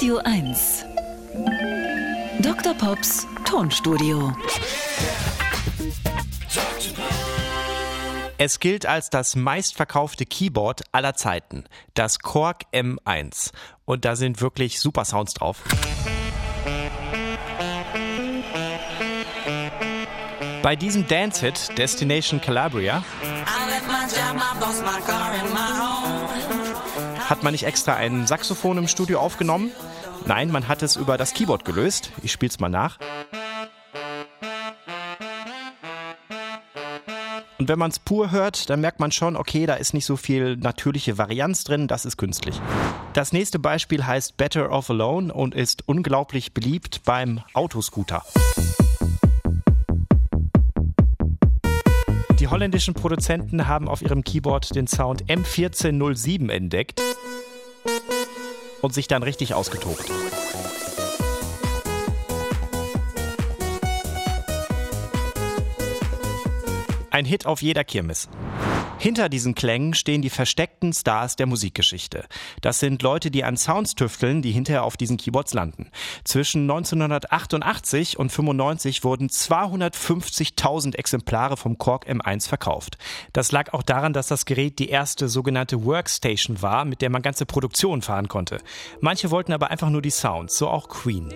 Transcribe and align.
Radio 0.00 0.16
1. 0.24 0.86
Dr. 2.40 2.72
Pops 2.72 3.26
Tonstudio. 3.44 4.32
Es 8.38 8.60
gilt 8.60 8.86
als 8.86 9.10
das 9.10 9.36
meistverkaufte 9.36 10.24
Keyboard 10.24 10.84
aller 10.92 11.12
Zeiten, 11.16 11.64
das 11.92 12.20
Korg 12.20 12.62
M1. 12.72 13.50
Und 13.84 14.06
da 14.06 14.16
sind 14.16 14.40
wirklich 14.40 14.80
super 14.80 15.04
Sounds 15.04 15.34
drauf. 15.34 15.62
Bei 20.62 20.76
diesem 20.76 21.06
Dance-Hit 21.08 21.76
Destination 21.76 22.40
Calabria 22.40 23.04
hat 27.28 27.42
man 27.42 27.52
nicht 27.52 27.64
extra 27.64 27.94
ein 27.94 28.26
Saxophon 28.26 28.78
im 28.78 28.88
Studio 28.88 29.20
aufgenommen. 29.20 29.70
Nein, 30.26 30.50
man 30.50 30.68
hat 30.68 30.82
es 30.82 30.96
über 30.96 31.16
das 31.16 31.34
Keyboard 31.34 31.64
gelöst. 31.64 32.10
Ich 32.22 32.32
spiel's 32.32 32.60
mal 32.60 32.68
nach. 32.68 32.98
Und 37.58 37.68
wenn 37.68 37.78
man 37.78 37.90
es 37.90 37.98
pur 37.98 38.30
hört, 38.30 38.70
dann 38.70 38.80
merkt 38.80 39.00
man 39.00 39.12
schon, 39.12 39.36
okay, 39.36 39.66
da 39.66 39.74
ist 39.74 39.92
nicht 39.92 40.06
so 40.06 40.16
viel 40.16 40.56
natürliche 40.56 41.18
Varianz 41.18 41.62
drin, 41.62 41.88
das 41.88 42.06
ist 42.06 42.16
künstlich. 42.16 42.58
Das 43.12 43.34
nächste 43.34 43.58
Beispiel 43.58 44.06
heißt 44.06 44.38
Better 44.38 44.70
Off 44.70 44.88
Alone 44.88 45.32
und 45.32 45.54
ist 45.54 45.86
unglaublich 45.86 46.54
beliebt 46.54 47.02
beim 47.04 47.42
Autoscooter. 47.52 48.24
Holländischen 52.50 52.94
Produzenten 52.94 53.66
haben 53.66 53.88
auf 53.88 54.02
ihrem 54.02 54.24
Keyboard 54.24 54.74
den 54.74 54.86
Sound 54.86 55.24
M1407 55.26 56.50
entdeckt 56.50 57.00
und 58.80 58.92
sich 58.92 59.08
dann 59.08 59.22
richtig 59.22 59.54
ausgetobt. 59.54 60.04
Ein 67.10 67.24
Hit 67.24 67.46
auf 67.46 67.62
jeder 67.62 67.84
Kirmes. 67.84 68.28
Hinter 69.00 69.30
diesen 69.30 69.54
Klängen 69.54 69.94
stehen 69.94 70.20
die 70.20 70.28
versteckten 70.28 70.92
Stars 70.92 71.34
der 71.34 71.46
Musikgeschichte. 71.46 72.26
Das 72.60 72.80
sind 72.80 73.00
Leute, 73.00 73.30
die 73.30 73.44
an 73.44 73.56
Sounds 73.56 73.94
tüfteln, 73.94 74.42
die 74.42 74.52
hinterher 74.52 74.84
auf 74.84 74.98
diesen 74.98 75.16
Keyboards 75.16 75.54
landen. 75.54 75.90
Zwischen 76.22 76.70
1988 76.70 78.18
und 78.18 78.30
95 78.30 79.02
wurden 79.02 79.30
250.000 79.30 80.96
Exemplare 80.96 81.56
vom 81.56 81.78
Korg 81.78 82.06
M1 82.10 82.46
verkauft. 82.46 82.98
Das 83.32 83.52
lag 83.52 83.72
auch 83.72 83.82
daran, 83.82 84.12
dass 84.12 84.26
das 84.26 84.44
Gerät 84.44 84.78
die 84.78 84.90
erste 84.90 85.30
sogenannte 85.30 85.82
Workstation 85.86 86.60
war, 86.60 86.84
mit 86.84 87.00
der 87.00 87.08
man 87.08 87.22
ganze 87.22 87.46
Produktionen 87.46 88.02
fahren 88.02 88.28
konnte. 88.28 88.58
Manche 89.00 89.30
wollten 89.30 89.54
aber 89.54 89.70
einfach 89.70 89.88
nur 89.88 90.02
die 90.02 90.10
Sounds, 90.10 90.58
so 90.58 90.68
auch 90.68 90.90
Queen. 90.90 91.32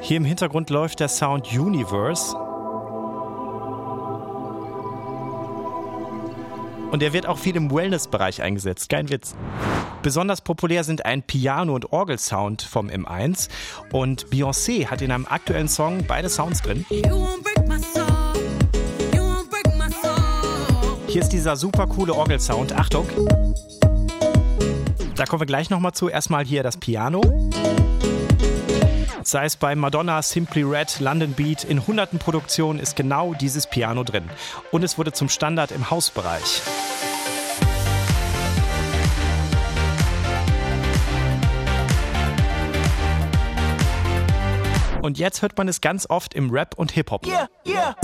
Hier 0.00 0.16
im 0.16 0.24
Hintergrund 0.24 0.70
läuft 0.70 1.00
der 1.00 1.08
Sound 1.08 1.52
Universe. 1.52 2.34
Und 6.90 7.02
er 7.02 7.12
wird 7.12 7.26
auch 7.26 7.36
viel 7.36 7.56
im 7.56 7.70
Wellness-Bereich 7.70 8.40
eingesetzt, 8.40 8.88
kein 8.88 9.10
Witz. 9.10 9.34
Besonders 10.02 10.40
populär 10.40 10.82
sind 10.82 11.04
ein 11.04 11.22
Piano- 11.22 11.74
und 11.74 11.92
Orgelsound 11.92 12.62
vom 12.62 12.88
M1 12.88 13.48
und 13.92 14.28
Beyoncé 14.28 14.86
hat 14.86 15.02
in 15.02 15.10
einem 15.10 15.26
aktuellen 15.26 15.68
Song 15.68 16.04
beide 16.06 16.30
Sounds 16.30 16.62
drin. 16.62 16.86
Hier 21.06 21.22
ist 21.22 21.30
dieser 21.30 21.56
super 21.56 21.86
coole 21.86 22.14
Orgelsound. 22.14 22.72
Achtung! 22.72 23.06
Da 25.16 25.24
kommen 25.24 25.40
wir 25.40 25.46
gleich 25.46 25.70
nochmal 25.70 25.92
zu. 25.92 26.08
Erstmal 26.08 26.44
hier 26.44 26.62
das 26.62 26.76
Piano 26.76 27.20
sei 29.26 29.44
es 29.44 29.56
bei 29.56 29.74
Madonna, 29.74 30.22
Simply 30.22 30.62
Red, 30.62 31.00
London 31.00 31.32
Beat, 31.32 31.64
in 31.64 31.86
hunderten 31.86 32.18
Produktionen 32.18 32.78
ist 32.78 32.94
genau 32.94 33.34
dieses 33.34 33.66
Piano 33.66 34.04
drin. 34.04 34.24
Und 34.70 34.84
es 34.84 34.98
wurde 34.98 35.12
zum 35.12 35.28
Standard 35.28 35.72
im 35.72 35.90
Hausbereich. 35.90 36.62
Und 45.02 45.18
jetzt 45.18 45.42
hört 45.42 45.56
man 45.56 45.68
es 45.68 45.80
ganz 45.80 46.08
oft 46.08 46.34
im 46.34 46.50
Rap 46.50 46.74
und 46.76 46.92
Hip-Hop. 46.92 47.26
Yeah, 47.26 47.48
yeah. 47.64 47.94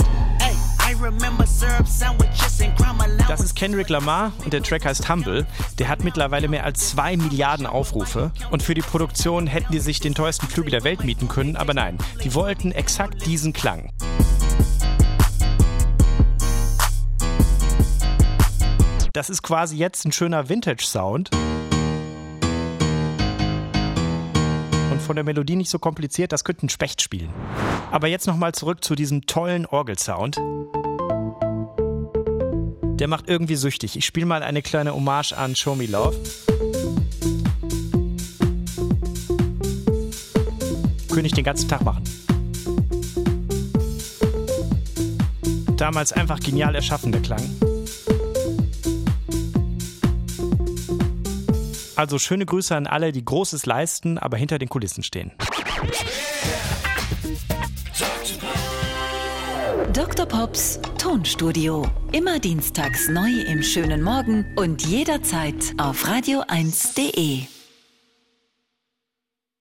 Das 3.27 3.41
ist 3.41 3.55
Kendrick 3.55 3.89
Lamar 3.89 4.31
und 4.43 4.53
der 4.53 4.61
Track 4.61 4.85
heißt 4.85 5.09
Humble. 5.09 5.45
Der 5.79 5.87
hat 5.87 6.03
mittlerweile 6.03 6.47
mehr 6.47 6.63
als 6.63 6.89
zwei 6.89 7.17
Milliarden 7.17 7.65
Aufrufe. 7.65 8.31
Und 8.51 8.61
für 8.61 8.73
die 8.73 8.81
Produktion 8.81 9.47
hätten 9.47 9.71
die 9.71 9.79
sich 9.79 9.99
den 9.99 10.13
teuersten 10.13 10.47
Flügel 10.47 10.71
der 10.71 10.83
Welt 10.83 11.03
mieten 11.03 11.27
können, 11.27 11.55
aber 11.55 11.73
nein, 11.73 11.97
die 12.23 12.33
wollten 12.33 12.71
exakt 12.71 13.25
diesen 13.25 13.53
Klang. 13.53 13.89
Das 19.13 19.29
ist 19.29 19.43
quasi 19.43 19.77
jetzt 19.77 20.05
ein 20.05 20.11
schöner 20.11 20.49
Vintage-Sound. 20.49 21.29
Von 25.03 25.15
der 25.15 25.23
Melodie 25.23 25.55
nicht 25.55 25.69
so 25.69 25.79
kompliziert, 25.79 26.31
das 26.31 26.43
könnte 26.43 26.65
ein 26.65 26.69
Specht 26.69 27.01
spielen. 27.01 27.29
Aber 27.91 28.07
jetzt 28.07 28.25
nochmal 28.25 28.53
zurück 28.53 28.83
zu 28.83 28.95
diesem 28.95 29.25
tollen 29.25 29.65
Orgelsound. 29.65 30.37
Der 32.99 33.07
macht 33.07 33.27
irgendwie 33.27 33.55
süchtig. 33.55 33.97
Ich 33.97 34.05
spiele 34.05 34.25
mal 34.25 34.43
eine 34.43 34.61
kleine 34.61 34.93
Hommage 34.93 35.33
an 35.33 35.55
Show 35.55 35.75
Me 35.75 35.85
Love. 35.85 36.17
Könnte 41.09 41.27
ich 41.27 41.33
den 41.33 41.43
ganzen 41.43 41.67
Tag 41.67 41.83
machen. 41.83 42.03
Damals 45.77 46.13
einfach 46.13 46.39
genial 46.39 46.73
erschaffen, 46.75 47.11
der 47.11 47.21
Klang. 47.21 47.43
Also 51.95 52.19
schöne 52.19 52.45
Grüße 52.45 52.75
an 52.75 52.87
alle, 52.87 53.11
die 53.11 53.23
Großes 53.23 53.65
leisten, 53.65 54.17
aber 54.17 54.37
hinter 54.37 54.59
den 54.59 54.69
Kulissen 54.69 55.03
stehen. 55.03 55.31
Dr. 59.93 60.25
Pops 60.25 60.79
Tonstudio. 60.97 61.85
Immer 62.11 62.39
dienstags 62.39 63.09
neu 63.09 63.29
im 63.47 63.61
schönen 63.61 64.01
Morgen 64.01 64.45
und 64.55 64.83
jederzeit 64.85 65.73
auf 65.77 66.05
radio1.de. 66.05 67.43